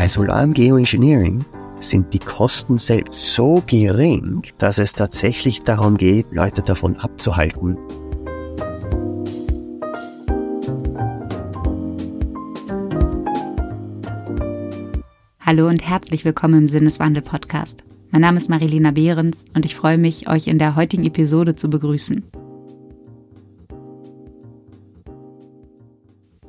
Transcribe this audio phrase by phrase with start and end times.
[0.00, 1.44] Bei solarem Geoengineering
[1.78, 7.76] sind die Kosten selbst so gering, dass es tatsächlich darum geht, Leute davon abzuhalten,
[15.38, 17.84] Hallo und herzlich willkommen im Sinneswandel Podcast.
[18.10, 21.68] Mein Name ist Marilena Behrens und ich freue mich, euch in der heutigen Episode zu
[21.68, 22.24] begrüßen.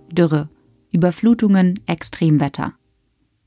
[0.09, 0.49] Dürre,
[0.93, 2.75] Überflutungen, Extremwetter.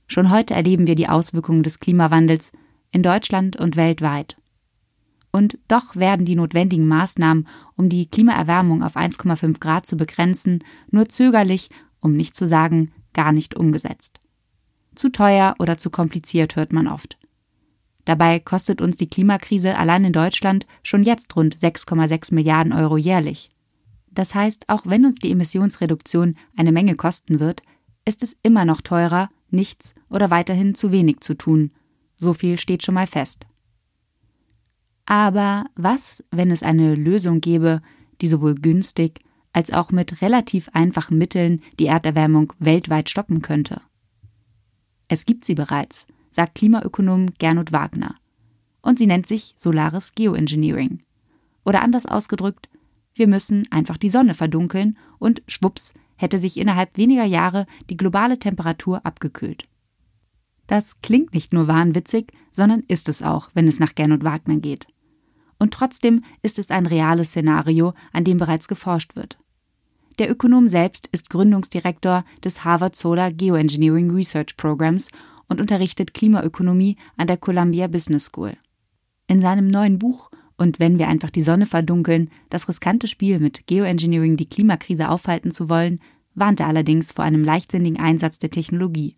[0.06, 2.52] Schon heute erleben wir die Auswirkungen des Klimawandels
[2.90, 4.36] in Deutschland und weltweit.
[5.32, 11.08] Und doch werden die notwendigen Maßnahmen, um die Klimaerwärmung auf 1,5 Grad zu begrenzen, nur
[11.08, 14.20] zögerlich, um nicht zu sagen, gar nicht umgesetzt.
[14.94, 17.18] Zu teuer oder zu kompliziert hört man oft.
[18.04, 23.50] Dabei kostet uns die Klimakrise allein in Deutschland schon jetzt rund 6,6 Milliarden Euro jährlich.
[24.10, 27.62] Das heißt, auch wenn uns die Emissionsreduktion eine Menge kosten wird,
[28.04, 31.70] ist es immer noch teurer, nichts oder weiterhin zu wenig zu tun.
[32.14, 33.46] So viel steht schon mal fest.
[35.06, 37.82] Aber was, wenn es eine Lösung gäbe,
[38.20, 39.20] die sowohl günstig
[39.52, 43.82] als auch mit relativ einfachen Mitteln die Erderwärmung weltweit stoppen könnte?
[45.08, 48.16] Es gibt sie bereits, sagt Klimaökonom Gernot Wagner.
[48.80, 51.02] Und sie nennt sich Solaris Geoengineering.
[51.64, 52.68] Oder anders ausgedrückt,
[53.14, 58.38] wir müssen einfach die Sonne verdunkeln und schwupps hätte sich innerhalb weniger Jahre die globale
[58.38, 59.64] Temperatur abgekühlt.
[60.66, 64.86] Das klingt nicht nur wahnwitzig, sondern ist es auch, wenn es nach Gernot Wagner geht.
[65.58, 69.38] Und trotzdem ist es ein reales Szenario, an dem bereits geforscht wird.
[70.18, 75.08] Der Ökonom selbst ist Gründungsdirektor des Harvard Solar Geoengineering Research Programs
[75.48, 78.56] und unterrichtet Klimaökonomie an der Columbia Business School.
[79.26, 83.66] In seinem neuen Buch Und wenn wir einfach die Sonne verdunkeln, das riskante Spiel mit
[83.66, 86.00] Geoengineering die Klimakrise aufhalten zu wollen,
[86.34, 89.16] warnt er allerdings vor einem leichtsinnigen Einsatz der Technologie.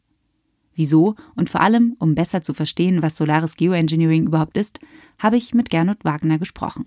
[0.74, 4.78] Wieso und vor allem, um besser zu verstehen, was solares Geoengineering überhaupt ist,
[5.18, 6.84] habe ich mit Gernot Wagner gesprochen.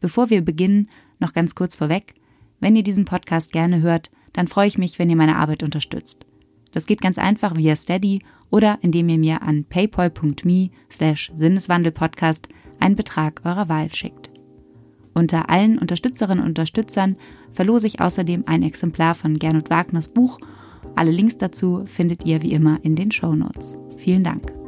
[0.00, 0.88] Bevor wir beginnen,
[1.18, 2.14] noch ganz kurz vorweg,
[2.60, 6.26] wenn ihr diesen Podcast gerne hört, dann freue ich mich, wenn ihr meine Arbeit unterstützt.
[6.74, 8.20] Das geht ganz einfach via Steady
[8.50, 12.48] oder indem ihr mir an paypal.me slash Sinneswandelpodcast
[12.80, 14.30] einen Betrag eurer Wahl schickt.
[15.14, 17.16] Unter allen Unterstützerinnen und Unterstützern
[17.52, 20.40] verlose ich außerdem ein Exemplar von Gernot Wagners Buch.
[20.96, 23.76] Alle Links dazu findet ihr wie immer in den Show Notes.
[23.96, 24.63] Vielen Dank.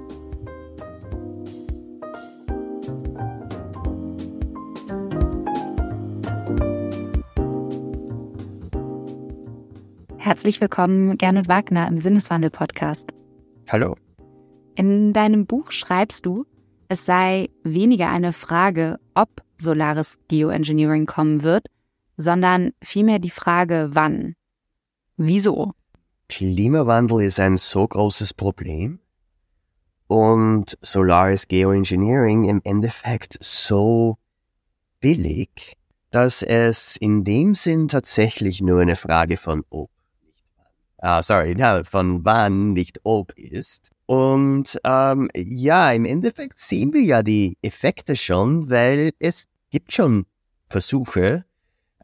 [10.27, 13.13] Herzlich willkommen, Gernot Wagner im Sinneswandel-Podcast.
[13.69, 13.95] Hallo.
[14.75, 16.47] In deinem Buch schreibst du,
[16.89, 21.69] es sei weniger eine Frage, ob solares Geoengineering kommen wird,
[22.17, 24.35] sondern vielmehr die Frage, wann.
[25.17, 25.75] Wieso?
[26.29, 28.99] Klimawandel ist ein so großes Problem
[30.09, 34.17] und solares Geoengineering im Endeffekt so
[34.99, 35.77] billig,
[36.11, 39.89] dass es in dem Sinn tatsächlich nur eine Frage von ob
[40.99, 43.91] ah, sorry, ja, von wann, nicht ob ist.
[44.07, 50.27] Und ähm, ja, im Endeffekt sehen wir ja die Effekte schon, weil es gibt schon
[50.67, 51.45] Versuche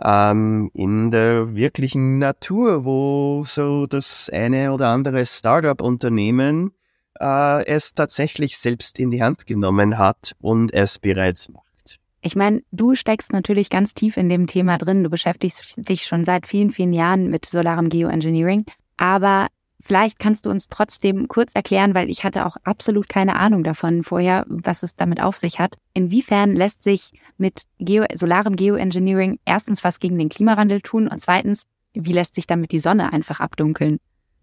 [0.02, 6.72] ähm, in der wirklichen Natur, wo so das eine oder andere Startup-Unternehmen
[7.20, 11.98] äh, es tatsächlich selbst in die Hand genommen hat und es bereits macht.
[12.24, 15.02] Ich meine, du steckst natürlich ganz tief in dem Thema drin.
[15.02, 18.64] Du beschäftigst dich schon seit vielen, vielen Jahren mit solarem Geoengineering.
[18.96, 19.48] Aber
[19.80, 24.02] vielleicht kannst du uns trotzdem kurz erklären, weil ich hatte auch absolut keine Ahnung davon
[24.02, 25.76] vorher, was es damit auf sich hat.
[25.92, 31.64] Inwiefern lässt sich mit Geo solarem Geoengineering erstens was gegen den Klimawandel tun und zweitens,
[31.94, 33.98] wie lässt sich damit die Sonne einfach abdunkeln?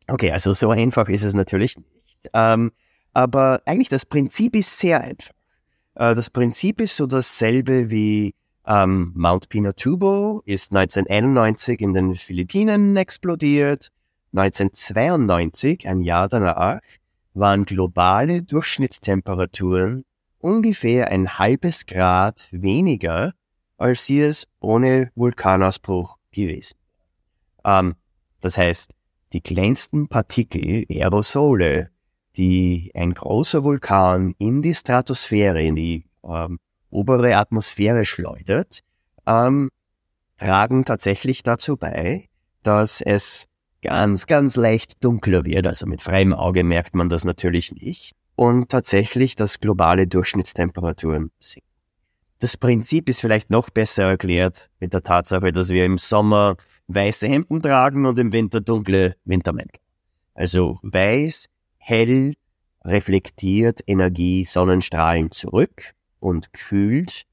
[0.08, 2.30] Okay, also so einfach ist es natürlich nicht.
[2.34, 2.72] Ähm,
[3.14, 5.34] aber eigentlich das Prinzip ist sehr einfach.
[5.96, 8.36] Äh, das Prinzip ist so dasselbe wie
[8.68, 13.92] ähm, Mount Pinatubo ist 1991 in den Philippinen explodiert
[14.34, 16.82] 1992, ein Jahr danach,
[17.34, 20.04] waren globale Durchschnittstemperaturen
[20.40, 23.34] ungefähr ein halbes Grad weniger,
[23.78, 26.78] als sie es ohne Vulkanausbruch gewesen.
[27.64, 27.96] Ähm,
[28.40, 28.94] das heißt,
[29.34, 31.90] die kleinsten Partikel, Aerosole,
[32.38, 36.60] die ein großer Vulkan in die Stratosphäre, in die ähm,
[36.90, 38.80] obere Atmosphäre schleudert,
[39.26, 39.70] ähm,
[40.38, 42.30] tragen tatsächlich dazu bei,
[42.64, 43.48] dass es
[43.82, 45.68] ganz, ganz leicht dunkler wird.
[45.68, 48.16] Also mit freiem Auge merkt man das natürlich nicht.
[48.36, 51.68] Und tatsächlich, dass globale Durchschnittstemperaturen sinken.
[52.40, 56.56] Das Prinzip ist vielleicht noch besser erklärt mit der Tatsache, dass wir im Sommer
[56.88, 59.82] weiße Hemden tragen und im Winter dunkle Wintermäntel.
[60.34, 61.48] Also weiß
[61.80, 62.36] hell
[62.86, 67.24] reflektiert Energie Sonnenstrahlen zurück und kühlt,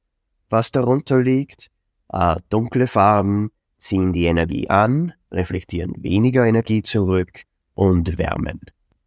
[0.50, 1.68] was darunter liegt.
[2.12, 7.42] Äh, dunkle Farben ziehen die Energie an, reflektieren weniger Energie zurück
[7.74, 8.60] und wärmen.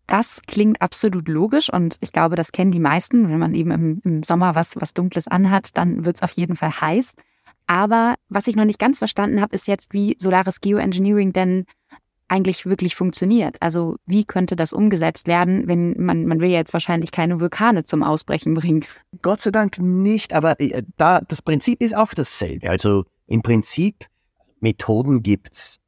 [0.07, 3.29] Das klingt absolut logisch und ich glaube, das kennen die meisten.
[3.29, 6.55] Wenn man eben im, im Sommer was, was Dunkles anhat, dann wird es auf jeden
[6.55, 7.13] Fall heiß.
[7.67, 11.65] Aber was ich noch nicht ganz verstanden habe, ist jetzt, wie Solaris Geoengineering denn
[12.27, 13.57] eigentlich wirklich funktioniert.
[13.59, 17.83] Also wie könnte das umgesetzt werden, wenn man, man will ja jetzt wahrscheinlich keine Vulkane
[17.83, 18.85] zum Ausbrechen bringen.
[19.21, 22.69] Gott sei Dank nicht, aber äh, da das Prinzip ist auch dasselbe.
[22.69, 24.05] Also im Prinzip
[24.59, 25.79] Methoden gibt's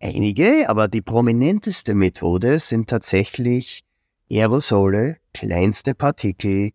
[0.00, 3.84] einige, aber die prominenteste Methode sind tatsächlich
[4.30, 6.70] Aerosole, kleinste Partikel,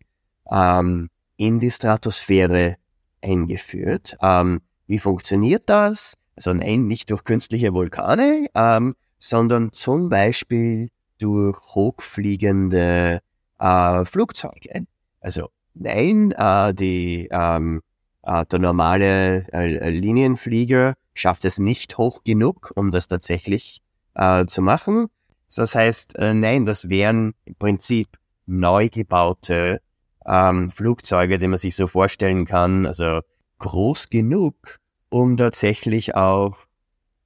[0.50, 2.76] ähm, in die Stratosphäre
[3.22, 4.16] eingeführt.
[4.20, 6.14] Ähm, wie funktioniert das?
[6.36, 13.20] Also nein, nicht durch künstliche Vulkane, ähm, sondern zum Beispiel durch hochfliegende
[13.58, 14.86] äh, Flugzeuge.
[15.20, 17.80] Also nein, äh, die, ähm,
[18.22, 23.80] äh, der normale äh, Linienflieger schafft es nicht hoch genug, um das tatsächlich
[24.14, 25.08] äh, zu machen.
[25.54, 29.80] Das heißt, äh, nein, das wären im Prinzip neu gebaute
[30.26, 33.20] ähm, Flugzeuge, die man sich so vorstellen kann, also
[33.58, 36.56] groß genug, um tatsächlich auch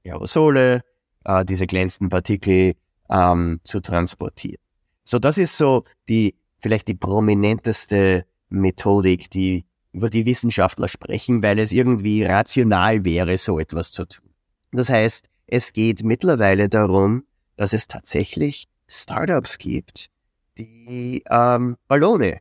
[0.04, 0.82] Aerosole,
[1.24, 2.74] äh, diese glänzenden Partikel
[3.10, 4.60] ähm, zu transportieren.
[5.04, 11.58] So, das ist so die vielleicht die prominenteste Methodik, die über die Wissenschaftler sprechen, weil
[11.58, 14.30] es irgendwie rational wäre, so etwas zu tun.
[14.72, 17.24] Das heißt, es geht mittlerweile darum,
[17.56, 20.10] dass es tatsächlich Startups gibt,
[20.58, 22.40] die ähm, Ballone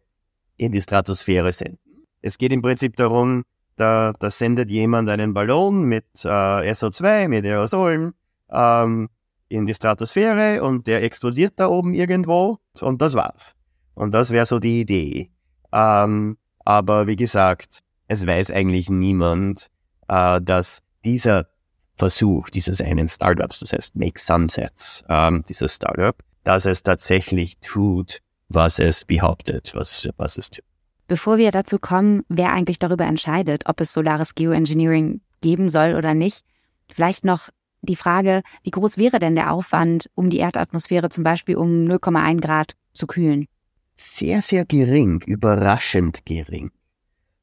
[0.57, 1.79] in die Stratosphäre senden.
[2.21, 3.43] Es geht im Prinzip darum,
[3.75, 8.13] da, da sendet jemand einen Ballon mit äh, SO2, mit Aerosolen
[8.49, 9.09] ähm,
[9.49, 13.55] in die Stratosphäre und der explodiert da oben irgendwo und das war's.
[13.93, 15.31] Und das wäre so die Idee.
[15.71, 16.37] Ähm,
[16.67, 17.79] aber wie gesagt,
[18.09, 19.67] es weiß eigentlich niemand,
[20.09, 21.47] äh, dass dieser
[21.95, 28.19] Versuch dieses einen Startups, das heißt Make Sunsets, ähm, dieses Startup, dass es tatsächlich tut,
[28.49, 30.65] was es behauptet, was, was es tut.
[31.07, 36.13] Bevor wir dazu kommen, wer eigentlich darüber entscheidet, ob es Solaris Geoengineering geben soll oder
[36.13, 36.43] nicht,
[36.91, 37.47] vielleicht noch
[37.81, 42.41] die Frage, wie groß wäre denn der Aufwand, um die Erdatmosphäre zum Beispiel um 0,1
[42.41, 43.47] Grad zu kühlen?
[43.97, 46.71] Sehr, sehr gering, überraschend gering.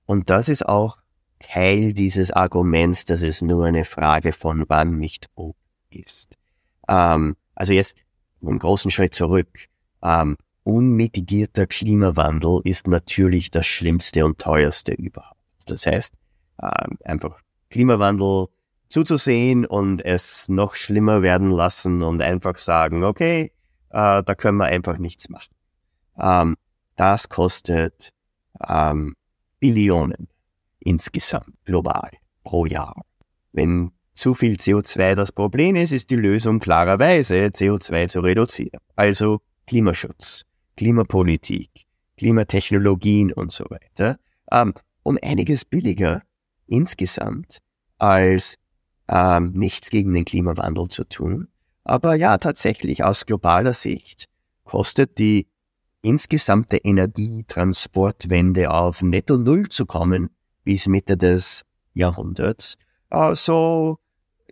[0.06, 0.98] Und das ist auch
[1.40, 5.56] Teil dieses Arguments, dass es nur eine Frage von wann, nicht ob
[5.90, 6.38] ist.
[6.88, 7.98] Ähm, also jetzt
[8.40, 9.66] einen großen Schritt zurück.
[10.02, 15.38] Ähm, unmitigierter Klimawandel ist natürlich das Schlimmste und teuerste überhaupt.
[15.66, 16.14] Das heißt,
[16.62, 17.40] ähm, einfach
[17.70, 18.46] Klimawandel
[18.88, 23.52] zuzusehen und es noch schlimmer werden lassen und einfach sagen, okay,
[23.90, 25.53] äh, da können wir einfach nichts machen.
[26.19, 26.56] Ähm,
[26.96, 28.12] das kostet
[28.66, 29.14] ähm,
[29.61, 30.28] Billionen
[30.81, 32.11] insgesamt global
[32.44, 33.05] pro Jahr.
[33.52, 38.81] Wenn zu viel CO2 das Problem ist, ist die Lösung klarerweise CO2 zu reduzieren.
[38.94, 40.44] Also Klimaschutz,
[40.76, 44.19] Klimapolitik, Klimatechnologien und so weiter.
[44.52, 46.22] Ähm, um einiges billiger
[46.66, 47.59] insgesamt
[47.99, 48.56] als
[49.09, 51.49] ähm, nichts gegen den Klimawandel zu tun.
[51.85, 54.26] Aber ja, tatsächlich aus globaler Sicht
[54.64, 55.47] kostet die
[56.04, 60.30] insgesamte Energietransportwende auf Netto Null zu kommen
[60.62, 62.76] bis Mitte des Jahrhunderts,
[63.11, 63.99] also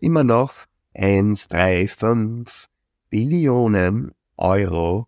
[0.00, 0.54] immer noch
[0.94, 2.68] 1, 3, 5
[3.10, 5.06] Billionen Euro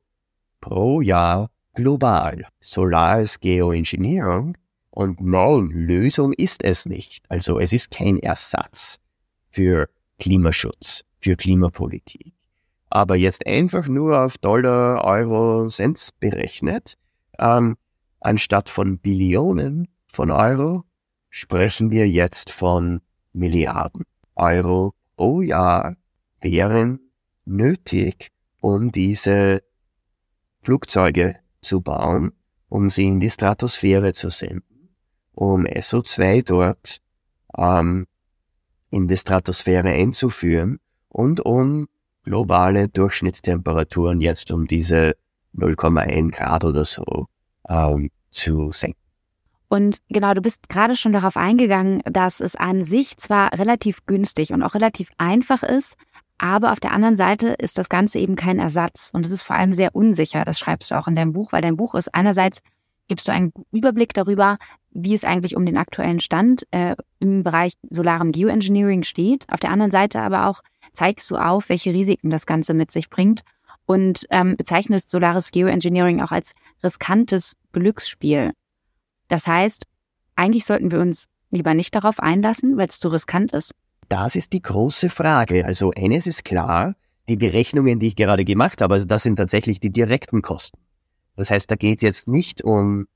[0.60, 2.46] pro Jahr global.
[2.60, 4.56] Solaris Geoengineering
[4.90, 7.24] und nein, Lösung ist es nicht.
[7.28, 8.98] Also es ist kein Ersatz
[9.48, 12.33] für Klimaschutz, für Klimapolitik.
[12.94, 16.94] Aber jetzt einfach nur auf Dollar, Euro, Cents berechnet,
[17.40, 17.74] ähm,
[18.20, 20.84] anstatt von Billionen von Euro,
[21.28, 23.00] sprechen wir jetzt von
[23.32, 24.04] Milliarden
[24.36, 25.96] Euro pro Jahr
[26.40, 27.00] wären
[27.44, 29.64] nötig, um diese
[30.62, 32.32] Flugzeuge zu bauen,
[32.68, 34.94] um sie in die Stratosphäre zu senden,
[35.32, 37.00] um SO2 dort
[37.58, 38.06] ähm,
[38.90, 41.88] in die Stratosphäre einzuführen und um
[42.24, 45.14] globale Durchschnittstemperaturen jetzt um diese
[45.56, 47.26] 0,1 Grad oder so
[47.68, 48.98] ähm, zu senken.
[49.68, 54.52] Und genau, du bist gerade schon darauf eingegangen, dass es an sich zwar relativ günstig
[54.52, 55.96] und auch relativ einfach ist,
[56.38, 59.56] aber auf der anderen Seite ist das Ganze eben kein Ersatz und es ist vor
[59.56, 60.44] allem sehr unsicher.
[60.44, 62.60] Das schreibst du auch in deinem Buch, weil dein Buch ist einerseits
[63.08, 64.58] gibst du einen Überblick darüber,
[64.90, 69.44] wie es eigentlich um den aktuellen Stand äh, im Bereich solarem Geoengineering steht.
[69.50, 73.10] Auf der anderen Seite aber auch zeigst du auf, welche Risiken das Ganze mit sich
[73.10, 73.42] bringt.
[73.86, 78.52] und ähm, bezeichnest Solaris Geoengineering auch als riskantes Glücksspiel.
[79.28, 79.84] Das heißt,
[80.36, 83.72] eigentlich sollten wir uns lieber nicht darauf einlassen, weil es zu riskant ist.
[84.08, 85.64] Das ist die große Frage.
[85.64, 86.94] Also eines ist klar,
[87.28, 90.78] die Berechnungen, die ich gerade gemacht habe, also das sind tatsächlich die direkten Kosten.
[91.36, 93.06] Das heißt, da geht es jetzt nicht um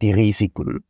[0.00, 0.84] die Risiken,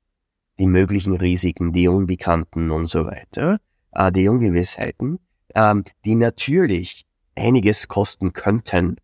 [0.58, 3.58] die möglichen Risiken, die Unbekannten und so weiter,
[3.92, 5.18] äh, die Ungewissheiten,
[5.54, 8.96] ähm, die natürlich einiges kosten könnten,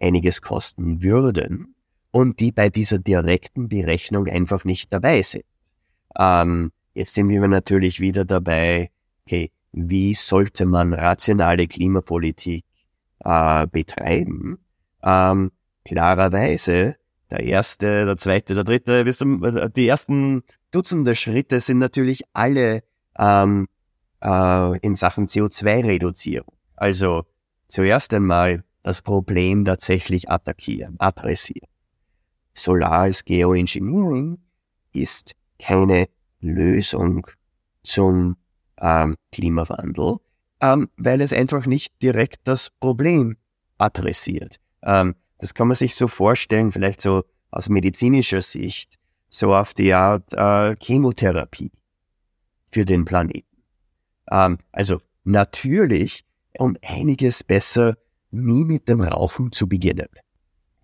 [0.00, 1.74] einiges kosten würden
[2.10, 5.44] und die bei dieser direkten Berechnung einfach nicht dabei sind.
[6.18, 8.90] Ähm, jetzt sind wir natürlich wieder dabei,
[9.24, 12.64] okay, wie sollte man rationale Klimapolitik
[13.24, 14.58] äh, betreiben?
[15.02, 15.50] Ähm,
[15.86, 16.96] klarerweise,
[17.30, 19.42] der erste, der zweite, der dritte, bis zum,
[19.74, 22.82] die ersten Dutzende Schritte sind natürlich alle
[23.18, 23.68] ähm,
[24.22, 26.52] äh, in Sachen CO2-Reduzierung.
[26.74, 27.24] Also
[27.68, 31.68] zuerst einmal das Problem tatsächlich attackieren, adressieren.
[32.52, 34.38] Solares Geoengineering
[34.92, 36.08] ist keine
[36.40, 37.26] Lösung
[37.82, 38.36] zum
[38.80, 40.16] ähm, Klimawandel,
[40.60, 43.36] ähm, weil es einfach nicht direkt das Problem
[43.78, 44.56] adressiert.
[44.82, 49.92] Ähm, das kann man sich so vorstellen, vielleicht so aus medizinischer Sicht, so auf die
[49.92, 51.70] Art äh, Chemotherapie
[52.66, 53.62] für den Planeten.
[54.30, 56.24] Ähm, also natürlich
[56.58, 57.96] um einiges besser
[58.30, 60.08] nie mit dem Rauchen zu beginnen.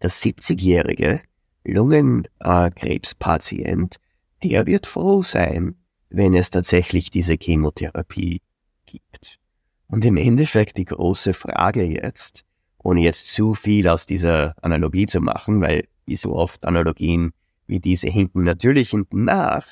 [0.03, 1.23] Der 70-jährige
[1.65, 3.97] Lungenkrebspatient,
[4.43, 5.77] der wird froh sein,
[6.11, 8.43] wenn es tatsächlich diese Chemotherapie
[8.87, 9.39] gibt.
[9.87, 12.45] Und im Endeffekt die große Frage jetzt,
[12.83, 17.33] ohne jetzt zu viel aus dieser Analogie zu machen, weil wie so oft Analogien
[17.67, 19.67] wie diese hinken natürlich hinten nach,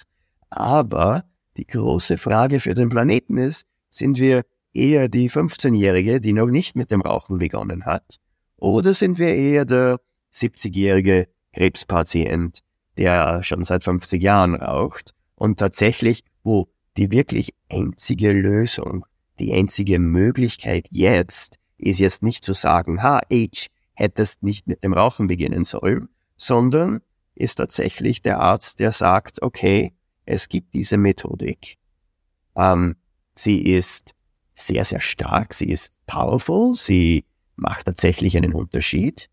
[0.49, 1.25] aber
[1.57, 6.77] die große Frage für den Planeten ist, sind wir eher die 15-Jährige, die noch nicht
[6.77, 8.17] mit dem Rauchen begonnen hat,
[8.57, 9.99] oder sind wir eher der
[10.33, 12.61] 70-jährige Krebspatient,
[12.97, 19.07] der schon seit 50 Jahren raucht und tatsächlich, wo die wirklich einzige Lösung,
[19.39, 24.93] die einzige Möglichkeit jetzt ist jetzt nicht zu sagen, ha, Age, hättest nicht mit dem
[24.93, 27.01] Rauchen beginnen sollen, sondern
[27.35, 29.95] ist tatsächlich der Arzt, der sagt, okay,
[30.25, 31.79] es gibt diese Methodik.
[32.57, 32.97] Ähm,
[33.35, 34.15] sie ist
[34.55, 37.25] sehr, sehr stark, sie ist powerful, sie
[37.57, 39.29] macht tatsächlich einen Unterschied,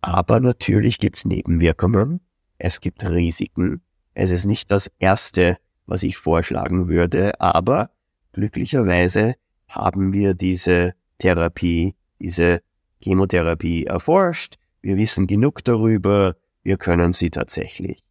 [0.00, 2.20] aber natürlich gibt es Nebenwirkungen,
[2.58, 3.82] es gibt Risiken.
[4.14, 7.90] Es ist nicht das Erste, was ich vorschlagen würde, aber
[8.32, 9.34] glücklicherweise
[9.66, 12.60] haben wir diese Therapie, diese
[13.00, 14.56] Chemotherapie erforscht.
[14.82, 16.36] Wir wissen genug darüber.
[16.62, 18.02] Wir können sie tatsächlich.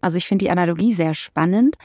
[0.00, 1.76] Also ich finde die Analogie sehr spannend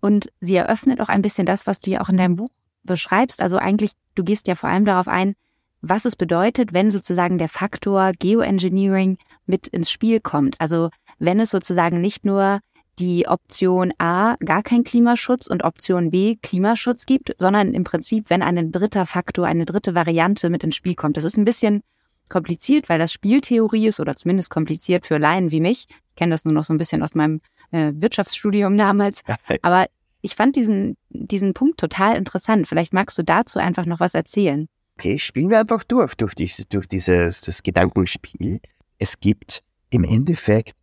[0.00, 2.50] und sie eröffnet auch ein bisschen das, was du ja auch in deinem Buch
[2.82, 3.40] beschreibst.
[3.40, 5.34] Also eigentlich, du gehst ja vor allem darauf ein,
[5.80, 10.60] was es bedeutet, wenn sozusagen der Faktor Geoengineering mit ins Spiel kommt.
[10.60, 12.60] Also wenn es sozusagen nicht nur
[12.98, 18.42] die Option A gar kein Klimaschutz und Option B Klimaschutz gibt, sondern im Prinzip, wenn
[18.42, 21.16] ein dritter Faktor, eine dritte Variante mit ins Spiel kommt.
[21.16, 21.82] Das ist ein bisschen
[22.28, 25.86] kompliziert, weil das Spieltheorie ist oder zumindest kompliziert für Laien wie mich.
[25.88, 29.22] Ich kenne das nur noch so ein bisschen aus meinem äh, Wirtschaftsstudium damals.
[29.62, 29.86] Aber
[30.20, 32.68] ich fand diesen, diesen Punkt total interessant.
[32.68, 34.68] Vielleicht magst du dazu einfach noch was erzählen.
[34.98, 38.60] Okay, spielen wir einfach durch, durch, dieses, durch dieses das Gedankenspiel.
[38.98, 40.74] Es gibt im Endeffekt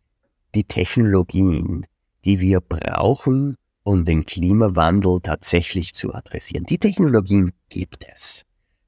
[0.54, 1.86] die Technologien,
[2.24, 6.64] die wir brauchen, um den Klimawandel tatsächlich zu adressieren.
[6.64, 8.44] Die Technologien gibt es.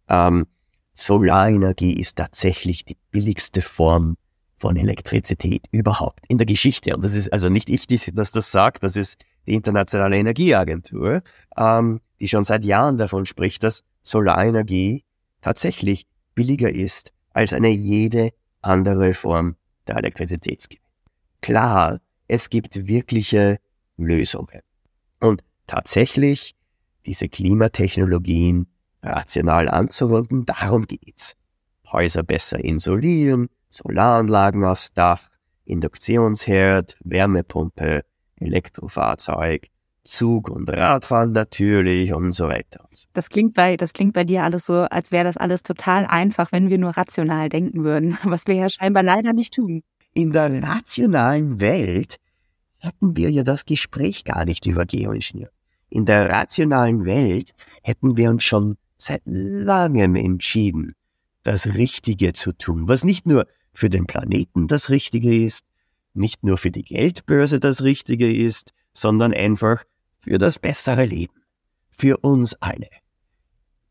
[0.09, 0.47] Ähm,
[0.95, 4.17] Solarenergie ist tatsächlich die billigste Form
[4.57, 6.95] von Elektrizität überhaupt in der Geschichte.
[6.95, 11.23] Und das ist also nicht ich, die das, das sagt, das ist die Internationale Energieagentur,
[11.57, 15.05] ähm, die schon seit Jahren davon spricht, dass Solarenergie
[15.41, 20.87] tatsächlich billiger ist als eine jede andere Form der Elektrizitätsgewinnung.
[21.41, 21.99] Klar,
[22.33, 23.59] es gibt wirkliche
[23.99, 24.63] Lösungen.
[25.21, 26.55] Und tatsächlich
[27.05, 28.69] diese Klimatechnologien
[29.03, 31.35] rational anzuwenden, darum geht's.
[31.93, 35.29] Häuser besser isolieren, Solaranlagen aufs Dach,
[35.67, 38.03] Induktionsherd, Wärmepumpe,
[38.37, 39.67] Elektrofahrzeug,
[40.03, 42.89] Zug und Radfahren natürlich und so weiter.
[43.13, 46.51] Das klingt bei, das klingt bei dir alles so, als wäre das alles total einfach,
[46.51, 49.83] wenn wir nur rational denken würden, was wir ja scheinbar leider nicht tun.
[50.15, 52.19] In der rationalen Welt
[52.83, 55.51] hätten wir ja das Gespräch gar nicht über Geoingenieur.
[55.89, 60.95] In der rationalen Welt hätten wir uns schon seit langem entschieden,
[61.43, 65.67] das Richtige zu tun, was nicht nur für den Planeten das Richtige ist,
[66.15, 69.85] nicht nur für die Geldbörse das Richtige ist, sondern einfach
[70.19, 71.35] für das bessere Leben.
[71.91, 72.89] Für uns alle.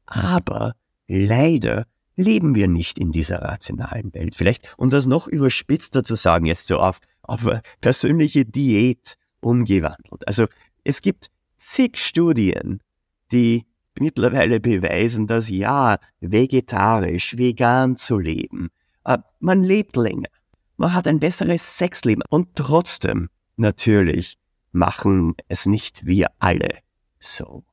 [0.06, 0.74] Aber
[1.08, 1.86] leider
[2.22, 4.36] leben wir nicht in dieser rationalen Welt.
[4.36, 7.42] Vielleicht, um das noch überspitzter zu sagen, jetzt so auf, auf
[7.82, 10.28] persönliche Diät umgewandelt.
[10.28, 10.46] Also
[10.84, 12.82] es gibt zig Studien,
[13.32, 13.66] die
[14.00, 18.70] mittlerweile beweisen, dass ja, vegetarisch, vegan zu leben,
[19.06, 20.30] äh, man lebt länger,
[20.78, 24.38] man hat ein besseres Sexleben und trotzdem natürlich
[24.72, 26.78] machen es nicht wir alle
[27.20, 27.64] so.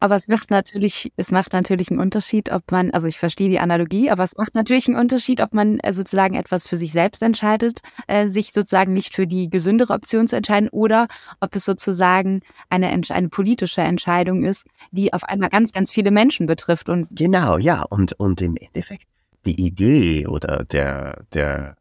[0.00, 3.60] Aber es macht natürlich, es macht natürlich einen Unterschied, ob man, also ich verstehe die
[3.60, 7.22] Analogie, aber es macht natürlich einen Unterschied, ob man äh, sozusagen etwas für sich selbst
[7.22, 11.06] entscheidet, äh, sich sozusagen nicht für die gesündere Option zu entscheiden oder
[11.40, 12.40] ob es sozusagen
[12.70, 16.88] eine, eine politische Entscheidung ist, die auf einmal ganz, ganz viele Menschen betrifft.
[16.88, 17.82] Und genau, ja.
[17.82, 19.06] Und, und im Endeffekt
[19.44, 21.76] die Idee oder der, der,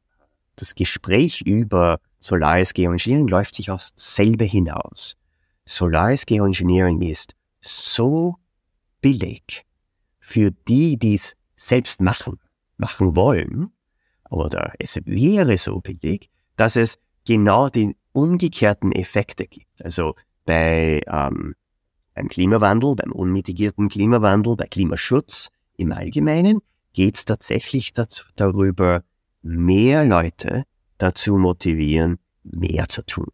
[0.57, 5.15] das Gespräch über Solaris Geoengineering läuft sich aus selbe hinaus.
[5.65, 8.35] Solaris Geoengineering ist so
[9.01, 9.65] billig
[10.19, 12.39] für die, die es selbst machen,
[12.77, 13.71] machen wollen,
[14.29, 19.83] oder es wäre so billig, dass es genau die umgekehrten Effekte gibt.
[19.83, 21.55] Also bei ähm,
[22.19, 25.47] beim Klimawandel, beim unmitigierten Klimawandel, bei Klimaschutz
[25.77, 26.59] im Allgemeinen
[26.91, 29.03] geht es tatsächlich dazu, darüber,
[29.41, 30.65] mehr Leute
[30.97, 33.29] dazu motivieren, mehr zu tun.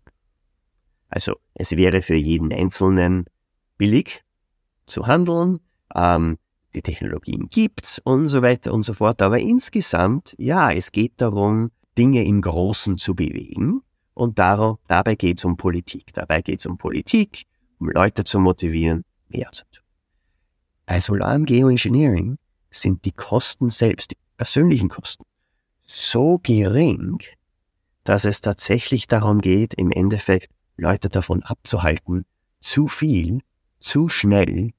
[1.09, 3.25] Also es wäre für jeden Einzelnen
[3.77, 4.23] billig
[4.85, 5.59] zu handeln,
[5.93, 6.37] ähm,
[6.73, 9.21] die Technologien gibt's und so weiter und so fort.
[9.21, 13.81] Aber insgesamt, ja, es geht darum, Dinge im Großen zu bewegen.
[14.13, 16.13] Und darum, dabei geht's um Politik.
[16.13, 17.43] Dabei geht's um Politik,
[17.79, 19.83] um Leute zu motivieren, mehr zu tun.
[20.85, 22.37] Bei Solar Geoengineering
[22.69, 25.23] sind die Kosten selbst, die persönlichen Kosten,
[25.81, 27.19] so gering,
[28.03, 32.25] dass es tatsächlich darum geht, im Endeffekt Leute davon abzuhalten,
[32.59, 33.39] zu viel
[33.85, 34.71] zu schnell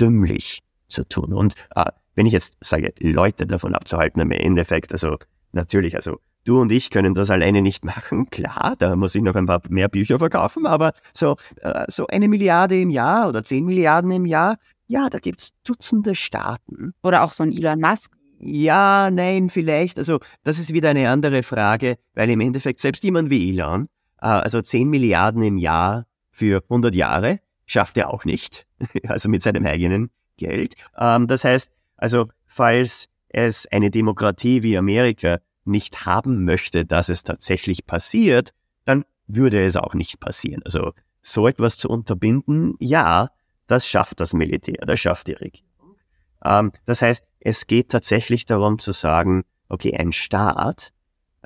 [0.00, 1.32] dümmlich zu tun.
[1.32, 5.18] Und äh, wenn ich jetzt sage, Leute davon abzuhalten, im Endeffekt, also
[5.52, 9.34] natürlich, also du und ich können das alleine nicht machen, klar, da muss ich noch
[9.34, 13.64] ein paar mehr Bücher verkaufen, aber so, äh, so eine Milliarde im Jahr oder zehn
[13.64, 16.92] Milliarden im Jahr, ja, da gibt's Dutzende Staaten.
[17.02, 18.12] Oder auch so ein Elon Musk.
[18.38, 19.98] Ja, nein, vielleicht.
[19.98, 23.88] Also das ist wieder eine andere Frage, weil im Endeffekt selbst jemand wie Elon,
[24.20, 28.66] äh, also zehn Milliarden im Jahr für 100 Jahre, schafft er auch nicht,
[29.08, 30.74] also mit seinem eigenen Geld.
[30.98, 37.22] Ähm, das heißt, also falls es eine Demokratie wie Amerika nicht haben möchte, dass es
[37.22, 38.52] tatsächlich passiert,
[38.84, 40.62] dann würde es auch nicht passieren.
[40.64, 43.30] Also so etwas zu unterbinden, ja,
[43.66, 45.96] das schafft das Militär, das schafft die Regierung.
[46.44, 50.92] Ähm, das heißt, es geht tatsächlich darum zu sagen, okay, ein Staat,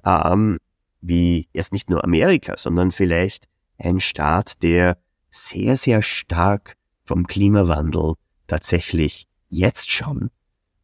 [0.05, 0.59] ähm,
[1.01, 4.99] wie jetzt nicht nur Amerika, sondern vielleicht ein Staat, der
[5.31, 8.15] sehr, sehr stark vom Klimawandel
[8.47, 10.31] tatsächlich jetzt schon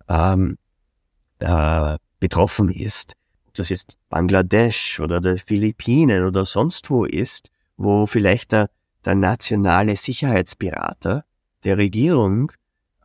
[0.08, 0.58] ähm,
[1.38, 3.14] äh, betroffen ist,
[3.46, 8.70] ob das jetzt Bangladesch oder die Philippinen oder sonst wo ist, wo vielleicht der,
[9.04, 11.24] der nationale Sicherheitsberater
[11.64, 12.52] der Regierung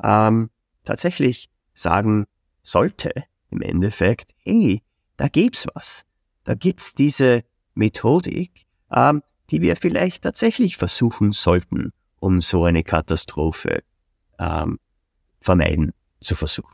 [0.02, 0.50] ähm,
[0.86, 2.26] tatsächlich sagen
[2.62, 3.12] sollte,
[3.50, 4.82] im Endeffekt, hey,
[5.18, 6.06] da gibt's was.
[6.44, 9.22] Da gibt's diese Methodik, ähm,
[9.52, 13.84] die wir vielleicht tatsächlich versuchen sollten, um so eine Katastrophe
[14.40, 14.80] ähm,
[15.40, 16.74] vermeiden zu versuchen.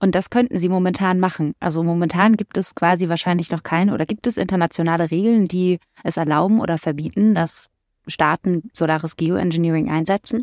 [0.00, 1.54] Und das könnten Sie momentan machen.
[1.60, 6.16] Also momentan gibt es quasi wahrscheinlich noch keine oder gibt es internationale Regeln, die es
[6.16, 7.70] erlauben oder verbieten, dass
[8.08, 10.42] Staaten Solaris Geoengineering einsetzen?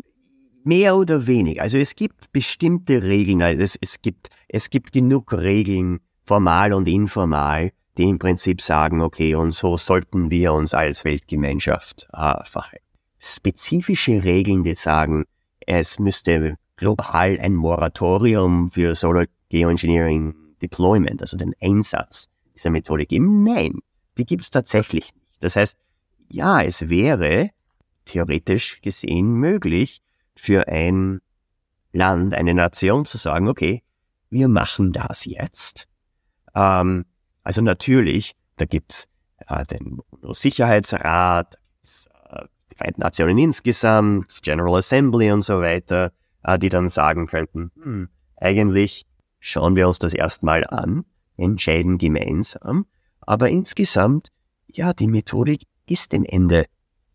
[0.64, 1.62] Mehr oder weniger.
[1.62, 3.42] Also es gibt bestimmte Regeln.
[3.42, 9.02] Also es, es, gibt, es gibt genug Regeln, formal und informal, die im Prinzip sagen,
[9.02, 12.84] okay, und so sollten wir uns als Weltgemeinschaft äh, verhalten.
[13.18, 15.24] Spezifische Regeln, die sagen,
[15.66, 23.44] es müsste global ein Moratorium für Solar Geoengineering Deployment, also den Einsatz dieser Methode geben.
[23.44, 23.80] Nein,
[24.16, 25.42] die gibt es tatsächlich nicht.
[25.42, 25.76] Das heißt,
[26.30, 27.50] ja, es wäre
[28.06, 30.00] theoretisch gesehen möglich
[30.34, 31.20] für ein
[31.92, 33.82] Land, eine Nation zu sagen, okay,
[34.30, 35.86] wir machen das jetzt.
[36.54, 37.04] Ähm,
[37.42, 39.08] also natürlich, da gibt's
[39.48, 46.68] äh, den UNO-Sicherheitsrat, äh, die Vereinten Nationen insgesamt, General Assembly und so weiter, äh, die
[46.68, 49.06] dann sagen könnten, hm, eigentlich
[49.38, 51.04] schauen wir uns das erstmal an,
[51.36, 52.86] entscheiden gemeinsam,
[53.20, 54.28] aber insgesamt,
[54.66, 56.66] ja, die Methodik ist im Ende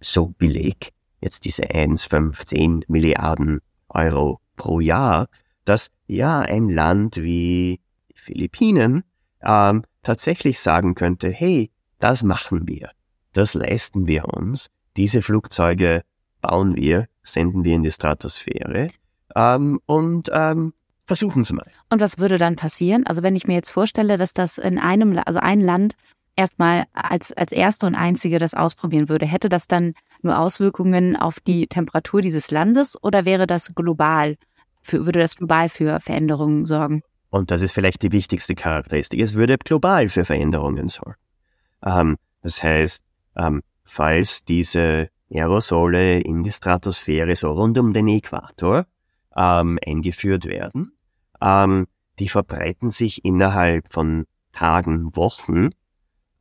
[0.02, 5.28] so billig, jetzt diese 1, 5, 10 Milliarden Euro pro Jahr,
[5.64, 7.80] dass ja ein Land wie
[8.14, 9.04] Philippinen
[9.46, 12.92] ähm, tatsächlich sagen könnte, hey, das machen wir,
[13.34, 16.04] das leisten wir uns, diese Flugzeuge
[16.42, 18.90] bauen wir, senden wir in die Stratosphäre
[19.36, 20.74] ähm, und ähm,
[21.06, 21.70] versuchen Sie mal.
[21.90, 23.06] Und was würde dann passieren?
[23.06, 25.96] Also wenn ich mir jetzt vorstelle, dass das in einem, also ein Land
[26.36, 31.40] erstmal als, als erste und einzige das ausprobieren würde, hätte das dann nur Auswirkungen auf
[31.40, 34.36] die Temperatur dieses Landes oder wäre das global,
[34.82, 37.02] für, würde das global für Veränderungen sorgen?
[37.36, 39.20] Und das ist vielleicht die wichtigste Charakteristik.
[39.20, 41.20] Es würde global für Veränderungen sorgen.
[41.86, 43.04] Ähm, das heißt,
[43.36, 48.86] ähm, falls diese Aerosole in die Stratosphäre so rund um den Äquator
[49.36, 50.94] ähm, eingeführt werden,
[51.42, 51.88] ähm,
[52.20, 55.72] die verbreiten sich innerhalb von Tagen, Wochen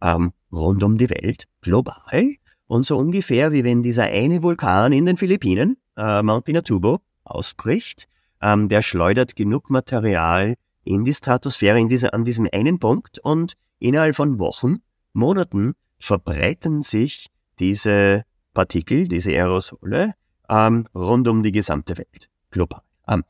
[0.01, 2.37] ähm, rund um die Welt, global.
[2.69, 8.07] Und so ungefähr wie wenn dieser eine Vulkan in den Philippinen, äh, Mount Pinatubo, ausbricht,
[8.41, 10.55] ähm, der schleudert genug Material
[10.85, 14.79] in die Stratosphäre in diese, an diesem einen Punkt und innerhalb von Wochen,
[15.13, 20.15] Monaten verbreiten sich diese Partikel, diese Aerosole,
[20.49, 22.83] ähm, rund um die gesamte Welt, global.
[23.09, 23.25] Ähm,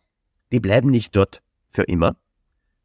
[0.52, 2.16] die bleiben nicht dort für immer.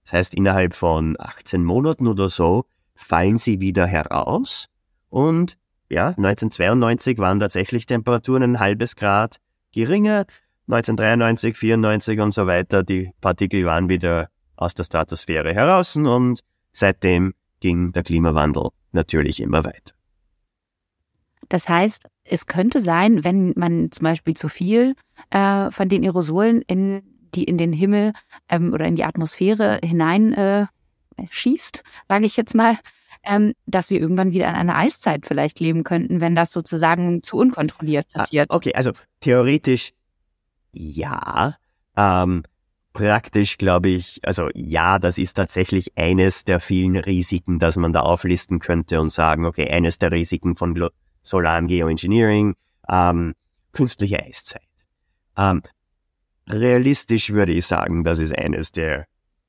[0.03, 4.67] Das heißt, innerhalb von 18 Monaten oder so fallen sie wieder heraus
[5.09, 5.57] und
[5.89, 9.37] ja, 1992 waren tatsächlich Temperaturen ein halbes Grad
[9.71, 10.25] geringer,
[10.67, 16.41] 1993, 94 und so weiter, die Partikel waren wieder aus der Stratosphäre heraus und
[16.71, 19.93] seitdem ging der Klimawandel natürlich immer weiter.
[21.47, 24.95] Das heißt, es könnte sein, wenn man zum Beispiel zu viel
[25.31, 27.01] äh, von den Aerosolen in
[27.35, 28.13] die in den Himmel
[28.49, 30.65] ähm, oder in die Atmosphäre hinein äh,
[31.29, 32.77] schießt, sage ich jetzt mal,
[33.23, 37.37] ähm, dass wir irgendwann wieder in einer Eiszeit vielleicht leben könnten, wenn das sozusagen zu
[37.37, 38.51] unkontrolliert ah, passiert.
[38.51, 39.93] Okay, also theoretisch
[40.73, 41.55] ja.
[41.95, 42.43] Ähm,
[42.99, 48.01] praktisch glaube ich, also ja, das ist tatsächlich eines der vielen Risiken, dass man da
[48.01, 50.89] auflisten könnte und sagen, okay, eines der Risiken von Glo
[51.21, 52.55] solarem Geoengineering,
[52.89, 53.35] ähm,
[53.71, 54.67] künstliche Eiszeit.
[55.37, 55.61] Ähm,
[56.49, 59.05] realistisch würde ich sagen, das ist eines der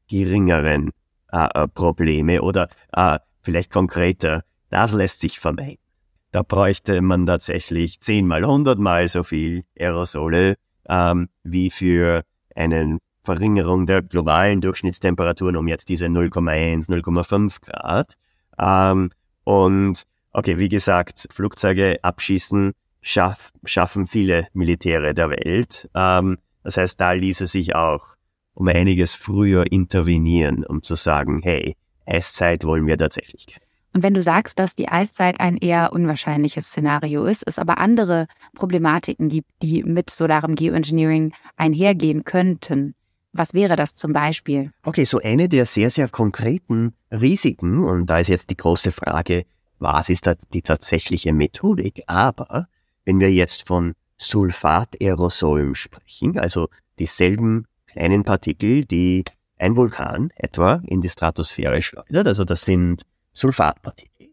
[0.08, 0.90] geringeren
[1.32, 5.82] äh, äh, Probleme oder äh, vielleicht konkreter, das lässt sich vermeiden.
[6.30, 10.54] Da bräuchte man tatsächlich zehnmal, hundertmal so viel Aerosole
[10.88, 12.22] ähm, wie für
[12.54, 18.14] eine Verringerung der globalen Durchschnittstemperaturen um jetzt diese 0,1, 0,5 Grad.
[18.58, 19.10] Ähm,
[19.44, 25.88] und okay, wie gesagt, Flugzeuge abschießen schaff, schaffen viele Militäre der Welt.
[25.94, 28.16] Ähm, das heißt, da ließe sich auch
[28.54, 33.58] um einiges früher intervenieren, um zu sagen, hey, Eiszeit wollen wir tatsächlich.
[33.92, 38.26] Und wenn du sagst, dass die Eiszeit ein eher unwahrscheinliches Szenario ist, es aber andere
[38.54, 42.94] Problematiken gibt, die mit solarem Geoengineering einhergehen könnten,
[43.32, 44.72] was wäre das zum Beispiel?
[44.82, 49.44] Okay, so eine der sehr, sehr konkreten Risiken, und da ist jetzt die große Frage,
[49.78, 52.02] was ist da die tatsächliche Methodik?
[52.06, 52.68] Aber
[53.04, 59.24] wenn wir jetzt von Sulfat-Aerosolen sprechen, also dieselben kleinen Partikel, die
[59.58, 64.28] ein Vulkan etwa in die Stratosphäre schleudert, also das sind Sulfatpartikel,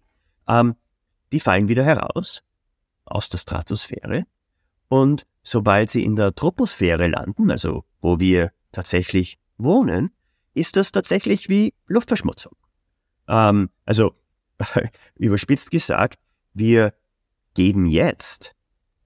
[0.47, 0.75] ähm,
[1.31, 2.43] die fallen wieder heraus
[3.05, 4.23] aus der Stratosphäre
[4.89, 10.11] und sobald sie in der Troposphäre landen, also wo wir tatsächlich wohnen,
[10.53, 12.53] ist das tatsächlich wie Luftverschmutzung.
[13.27, 14.13] Ähm, also
[15.15, 16.19] überspitzt gesagt,
[16.53, 16.93] wir
[17.55, 18.53] geben jetzt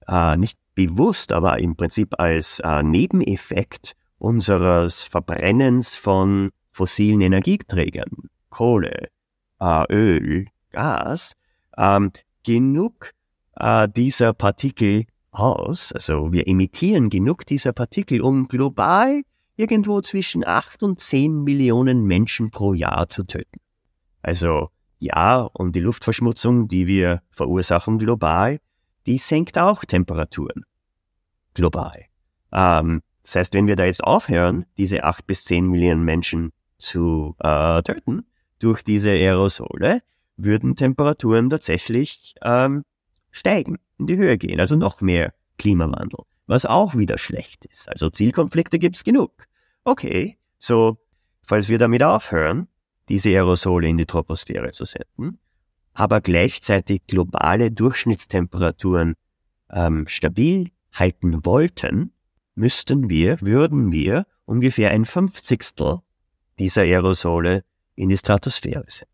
[0.06, 8.10] äh, nicht bewusst, aber im Prinzip als äh, Nebeneffekt unseres Verbrennens von fossilen Energieträgern,
[8.50, 9.08] Kohle,
[9.58, 11.32] äh, Öl, Gas,
[11.78, 12.12] ähm,
[12.44, 13.12] genug
[13.56, 19.22] äh, dieser Partikel aus, also wir emittieren genug dieser Partikel, um global
[19.56, 23.60] irgendwo zwischen acht und zehn Millionen Menschen pro Jahr zu töten.
[24.22, 28.60] Also ja, und die Luftverschmutzung, die wir verursachen global,
[29.06, 30.64] die senkt auch Temperaturen
[31.54, 32.04] global.
[32.52, 37.34] Ähm, das heißt, wenn wir da jetzt aufhören, diese acht bis zehn Millionen Menschen zu
[37.40, 38.26] äh, töten,
[38.58, 40.02] durch diese Aerosole
[40.36, 42.84] würden Temperaturen tatsächlich ähm,
[43.30, 46.20] steigen, in die Höhe gehen, also noch mehr Klimawandel,
[46.52, 47.88] was auch wieder schlecht ist.
[47.88, 49.46] Also Zielkonflikte gibt's genug.
[49.84, 50.98] Okay, so,
[51.42, 52.68] falls wir damit aufhören,
[53.08, 55.38] diese Aerosole in die Troposphäre zu senden,
[55.94, 59.14] aber gleichzeitig globale Durchschnittstemperaturen
[59.70, 62.12] ähm, stabil halten wollten,
[62.54, 66.00] müssten wir, würden wir ungefähr ein Fünfzigstel
[66.58, 69.08] dieser Aerosole in die Stratosphäre sind.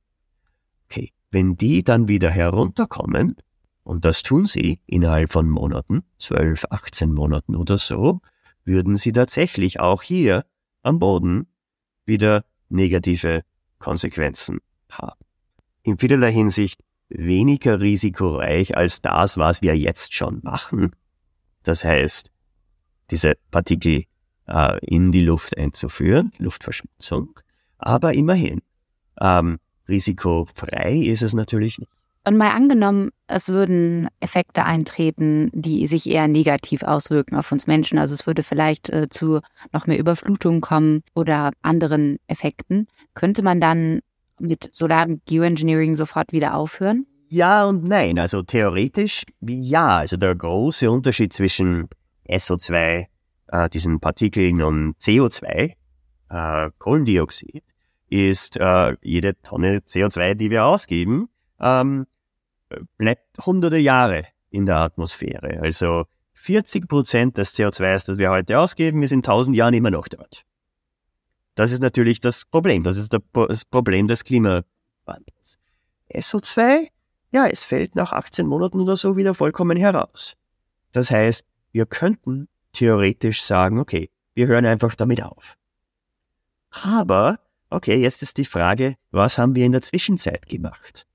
[0.86, 3.36] Okay, wenn die dann wieder herunterkommen,
[3.88, 8.20] und das tun sie innerhalb von Monaten, 12, 18 Monaten oder so,
[8.66, 10.44] würden sie tatsächlich auch hier
[10.82, 11.46] am Boden
[12.04, 13.44] wieder negative
[13.78, 14.58] Konsequenzen
[14.90, 15.18] haben.
[15.84, 20.94] In vielerlei Hinsicht weniger risikoreich als das, was wir jetzt schon machen.
[21.62, 22.30] Das heißt,
[23.10, 24.04] diese Partikel
[24.48, 27.40] äh, in die Luft einzuführen, Luftverschmutzung.
[27.78, 28.60] Aber immerhin,
[29.18, 29.56] ähm,
[29.88, 31.97] risikofrei ist es natürlich nicht.
[32.28, 37.96] Und mal angenommen, es würden Effekte eintreten, die sich eher negativ auswirken auf uns Menschen.
[37.96, 39.40] Also es würde vielleicht äh, zu
[39.72, 42.86] noch mehr Überflutungen kommen oder anderen Effekten.
[43.14, 44.00] Könnte man dann
[44.38, 47.06] mit solarem Geoengineering sofort wieder aufhören?
[47.30, 48.18] Ja und nein.
[48.18, 49.96] Also theoretisch ja.
[49.96, 51.88] Also der große Unterschied zwischen
[52.28, 53.06] SO2,
[53.46, 55.72] äh, diesen Partikeln und CO2,
[56.28, 57.64] äh, Kohlendioxid,
[58.10, 62.06] ist äh, jede Tonne CO2, die wir ausgeben, ähm,
[62.96, 65.60] bleibt hunderte Jahre in der Atmosphäre.
[65.60, 70.08] Also 40 Prozent des CO2, das wir heute ausgeben, ist in tausend Jahren immer noch
[70.08, 70.44] dort.
[71.54, 72.84] Das ist natürlich das Problem.
[72.84, 75.58] Das ist das Problem des Klimawandels.
[76.14, 76.88] SO2,
[77.32, 80.36] ja, es fällt nach 18 Monaten oder so wieder vollkommen heraus.
[80.92, 85.56] Das heißt, wir könnten theoretisch sagen, okay, wir hören einfach damit auf.
[86.70, 91.07] Aber, okay, jetzt ist die Frage, was haben wir in der Zwischenzeit gemacht?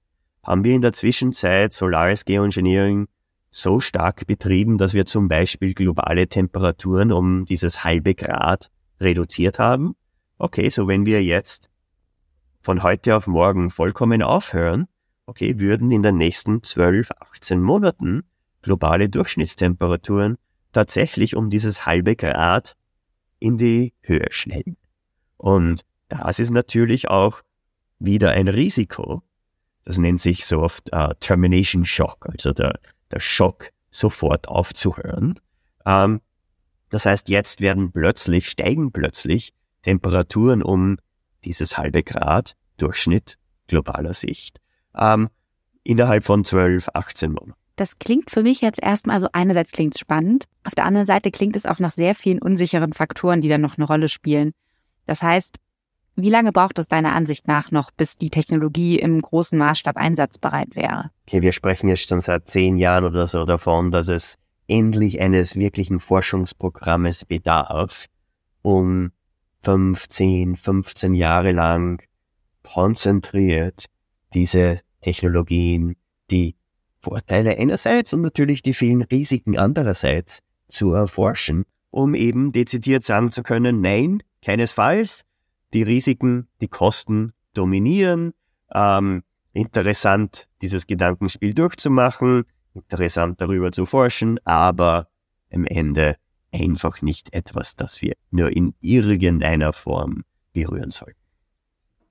[0.44, 3.08] Haben wir in der Zwischenzeit Solaris Geoengineering
[3.50, 9.96] so stark betrieben, dass wir zum Beispiel globale Temperaturen um dieses halbe Grad reduziert haben?
[10.38, 11.70] Okay, so wenn wir jetzt
[12.60, 14.88] von heute auf morgen vollkommen aufhören,
[15.28, 18.24] okay, würden in den nächsten 12, 18 Monaten
[18.62, 20.38] globale Durchschnittstemperaturen
[20.74, 22.76] tatsächlich um dieses halbe Grad
[23.40, 24.76] in die Höhe schnellen.
[25.38, 27.44] Und das ist natürlich auch
[28.00, 29.24] wieder ein Risiko.
[29.86, 32.80] Das nennt sich so oft uh, Termination Shock, also der,
[33.12, 35.40] der Schock, sofort aufzuhören.
[35.86, 36.22] Ähm,
[36.90, 40.98] das heißt, jetzt werden plötzlich, steigen plötzlich Temperaturen um
[41.44, 44.60] dieses halbe Grad Durchschnitt globaler Sicht
[44.96, 45.30] ähm,
[45.84, 47.54] innerhalb von 12, 18 Monaten.
[47.76, 51.32] Das klingt für mich jetzt erstmal, also einerseits klingt es spannend, auf der anderen Seite
[51.32, 54.52] klingt es auch nach sehr vielen unsicheren Faktoren, die dann noch eine Rolle spielen.
[55.06, 55.58] Das heißt,
[56.16, 60.76] wie lange braucht es deiner Ansicht nach noch, bis die Technologie im großen Maßstab einsatzbereit
[60.76, 61.10] wäre?
[61.28, 64.36] Okay, wir sprechen jetzt schon seit zehn Jahren oder so davon, dass es
[64.68, 68.06] endlich eines wirklichen Forschungsprogrammes bedarf,
[68.62, 69.12] um
[69.62, 72.04] 15, 15 Jahre lang
[72.64, 73.86] konzentriert
[74.34, 75.96] diese Technologien,
[76.32, 76.56] die
[77.00, 83.44] Vorteile einerseits und natürlich die vielen Risiken andererseits zu erforschen, um eben dezidiert sagen zu
[83.44, 85.26] können, nein, keinesfalls,
[85.74, 88.34] die Risiken, die Kosten dominieren,
[88.74, 95.08] ähm, interessant dieses Gedankenspiel durchzumachen, interessant darüber zu forschen, aber
[95.52, 96.16] am Ende
[96.52, 101.20] einfach nicht etwas, das wir nur in irgendeiner Form berühren sollten.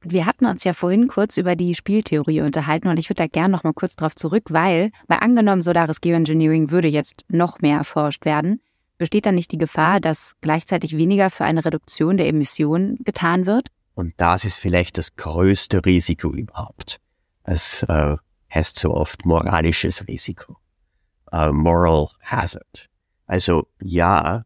[0.04, 3.52] Wir hatten uns ja vorhin kurz über die Spieltheorie unterhalten und ich würde da gerne
[3.52, 8.24] noch mal kurz drauf zurück, weil, bei angenommen, Solaris Geoengineering würde jetzt noch mehr erforscht
[8.24, 8.60] werden,
[9.02, 13.66] besteht dann nicht die Gefahr, dass gleichzeitig weniger für eine Reduktion der Emissionen getan wird?
[13.94, 17.00] Und das ist vielleicht das größte Risiko überhaupt.
[17.42, 18.16] Es äh,
[18.54, 20.56] heißt so oft moralisches Risiko.
[21.32, 22.88] Uh, moral hazard.
[23.26, 24.44] Also ja,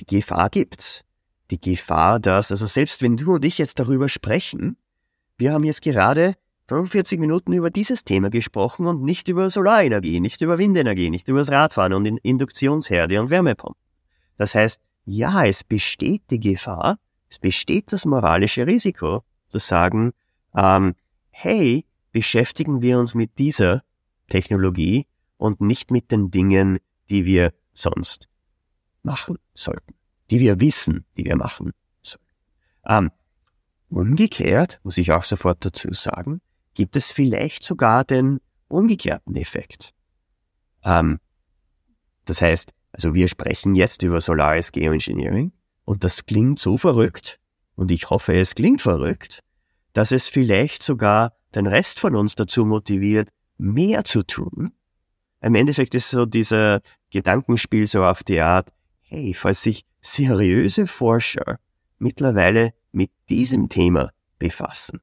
[0.00, 1.04] die Gefahr gibt's
[1.50, 4.78] die Gefahr, dass, also selbst wenn du und ich jetzt darüber sprechen,
[5.36, 6.34] wir haben jetzt gerade
[6.68, 11.38] 45 Minuten über dieses Thema gesprochen und nicht über Solarenergie, nicht über Windenergie, nicht über
[11.40, 13.80] das Radfahren und Induktionsherde und Wärmepumpen.
[14.36, 16.98] Das heißt, ja, es besteht die Gefahr,
[17.28, 20.12] es besteht das moralische Risiko, zu sagen,
[20.54, 20.94] ähm,
[21.30, 23.82] hey, beschäftigen wir uns mit dieser
[24.28, 28.28] Technologie und nicht mit den Dingen, die wir sonst
[29.02, 29.96] machen sollten
[30.30, 32.24] die wir wissen, die wir machen sollen.
[32.86, 33.10] Ähm,
[33.88, 36.40] umgekehrt, muss ich auch sofort dazu sagen,
[36.76, 39.92] gibt es vielleicht sogar den umgekehrten Effekt.
[40.84, 41.18] Ähm,
[42.24, 45.52] das heißt, also wir sprechen jetzt über Solaris Geoengineering
[45.84, 47.40] und das klingt so verrückt
[47.74, 49.40] und ich hoffe, es klingt verrückt,
[49.92, 54.72] dass es vielleicht sogar den Rest von uns dazu motiviert, mehr zu tun.
[55.40, 61.58] Im Endeffekt ist so dieser Gedankenspiel so auf die Art, hey, falls sich seriöse Forscher
[61.98, 65.00] mittlerweile mit diesem Thema befassen.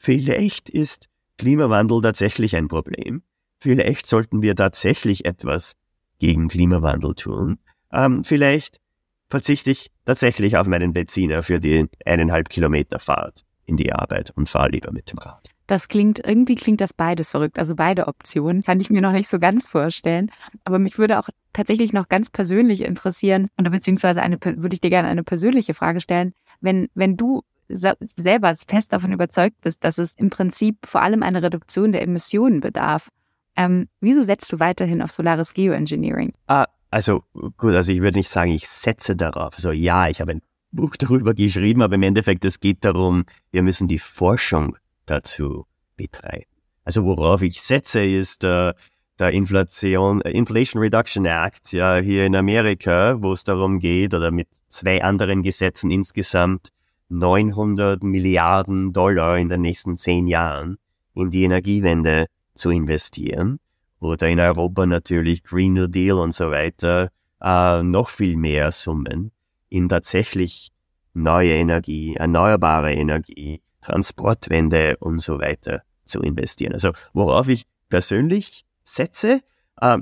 [0.00, 1.08] Vielleicht ist
[1.38, 3.22] Klimawandel tatsächlich ein Problem.
[3.58, 5.74] Vielleicht sollten wir tatsächlich etwas
[6.20, 7.58] gegen Klimawandel tun.
[7.92, 8.80] Ähm, vielleicht
[9.28, 14.48] verzichte ich tatsächlich auf meinen Benziner für die eineinhalb Kilometer Fahrt in die Arbeit und
[14.48, 15.48] fahre lieber mit dem Rad.
[15.66, 17.58] Das klingt, irgendwie klingt das beides verrückt.
[17.58, 20.30] Also beide Optionen kann ich mir noch nicht so ganz vorstellen.
[20.64, 24.90] Aber mich würde auch tatsächlich noch ganz persönlich interessieren, oder beziehungsweise eine, würde ich dir
[24.90, 26.34] gerne eine persönliche Frage stellen.
[26.60, 31.42] Wenn, wenn du selber fest davon überzeugt bist, dass es im Prinzip vor allem eine
[31.42, 33.08] Reduktion der Emissionen bedarf,
[33.56, 36.32] ähm, wieso setzt du weiterhin auf Solaris Geoengineering?
[36.46, 37.22] Ah, Also
[37.56, 39.54] gut, also ich würde nicht sagen, ich setze darauf.
[39.56, 43.62] Also ja, ich habe ein Buch darüber geschrieben, aber im Endeffekt, es geht darum, wir
[43.62, 44.76] müssen die Forschung
[45.06, 46.46] dazu betreiben.
[46.84, 48.72] Also worauf ich setze, ist äh,
[49.18, 54.30] der Inflation, äh, Inflation Reduction Act ja hier in Amerika, wo es darum geht, oder
[54.30, 56.68] mit zwei anderen Gesetzen insgesamt
[57.08, 60.78] 900 Milliarden Dollar in den nächsten zehn Jahren
[61.14, 63.60] in die Energiewende zu investieren.
[64.00, 69.32] Oder in Europa natürlich Green New Deal und so weiter, äh, noch viel mehr Summen
[69.68, 70.70] in tatsächlich
[71.14, 76.72] neue Energie, erneuerbare Energie, Transportwende und so weiter zu investieren.
[76.72, 79.40] Also worauf ich persönlich setze,
[79.80, 79.98] äh,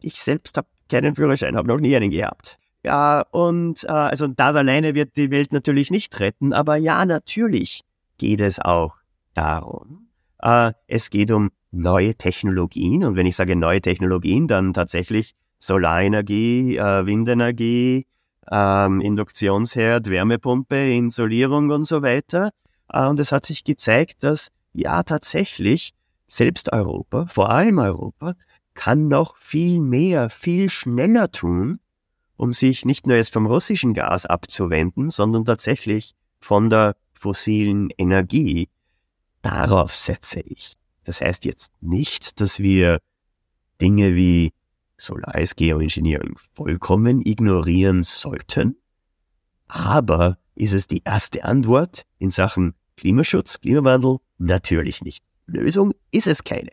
[0.00, 2.58] ich selbst habe keinen Führerschein, habe noch nie einen gehabt.
[2.84, 7.80] Ja, und äh, also das alleine wird die Welt natürlich nicht retten, aber ja, natürlich
[8.18, 8.96] geht es auch
[9.32, 10.08] darum.
[10.42, 16.76] Äh, es geht um neue Technologien und wenn ich sage neue Technologien, dann tatsächlich Solarenergie,
[16.76, 18.06] äh, Windenergie,
[18.50, 22.50] ähm, Induktionsherd, Wärmepumpe, Insolierung und so weiter.
[22.92, 25.94] Äh, und es hat sich gezeigt, dass ja tatsächlich
[26.26, 28.34] selbst Europa, vor allem Europa,
[28.74, 31.78] kann noch viel mehr, viel schneller tun,
[32.36, 38.68] um sich nicht nur jetzt vom russischen Gas abzuwenden, sondern tatsächlich von der fossilen Energie.
[39.42, 40.74] Darauf setze ich.
[41.04, 42.98] Das heißt jetzt nicht, dass wir
[43.80, 44.52] Dinge wie
[44.96, 48.76] Solaris Geoengineering vollkommen ignorieren sollten.
[49.66, 54.18] Aber ist es die erste Antwort in Sachen Klimaschutz, Klimawandel?
[54.38, 55.22] Natürlich nicht.
[55.46, 56.70] Lösung ist es keine.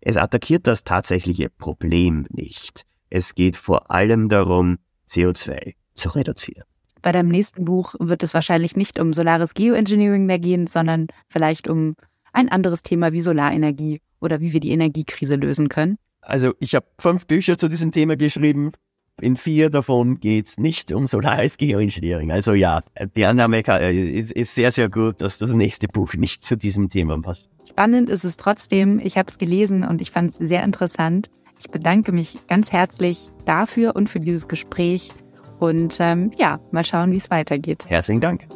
[0.00, 2.84] Es attackiert das tatsächliche Problem nicht.
[3.10, 6.64] Es geht vor allem darum, CO2 zu reduzieren.
[7.02, 11.68] Bei deinem nächsten Buch wird es wahrscheinlich nicht um Solaris Geoengineering mehr gehen, sondern vielleicht
[11.68, 11.94] um
[12.32, 15.96] ein anderes Thema wie Solarenergie oder wie wir die Energiekrise lösen können.
[16.20, 18.72] Also ich habe fünf Bücher zu diesem Thema geschrieben.
[19.20, 22.30] In vier davon geht es nicht um Solaris Geoengineering.
[22.30, 22.82] Also ja,
[23.16, 27.50] die Annahme ist sehr, sehr gut, dass das nächste Buch nicht zu diesem Thema passt.
[27.68, 29.00] Spannend ist es trotzdem.
[29.00, 31.30] Ich habe es gelesen und ich fand es sehr interessant.
[31.58, 35.12] Ich bedanke mich ganz herzlich dafür und für dieses Gespräch.
[35.58, 37.84] Und ähm, ja, mal schauen, wie es weitergeht.
[37.88, 38.46] Herzlichen Dank.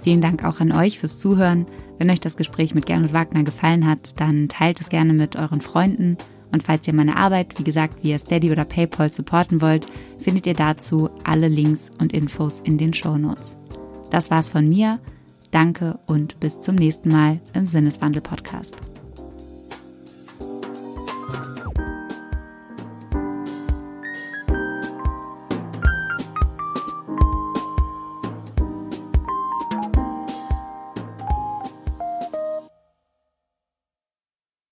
[0.00, 1.66] Vielen Dank auch an euch fürs Zuhören.
[1.98, 5.60] Wenn euch das Gespräch mit Gernot Wagner gefallen hat, dann teilt es gerne mit euren
[5.60, 6.16] Freunden.
[6.52, 9.86] Und falls ihr meine Arbeit, wie gesagt, via Steady oder PayPal supporten wollt,
[10.16, 13.56] findet ihr dazu alle Links und Infos in den Show Notes.
[14.10, 15.00] Das war's von mir.
[15.56, 18.76] Danke und bis zum nächsten Mal im Sinneswandel Podcast.